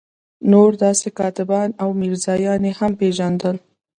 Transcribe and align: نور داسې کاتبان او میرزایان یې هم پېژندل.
نور 0.51 0.71
داسې 0.83 1.07
کاتبان 1.19 1.69
او 1.81 1.89
میرزایان 2.01 2.61
یې 2.67 2.73
هم 2.79 2.91
پېژندل. 2.99 3.55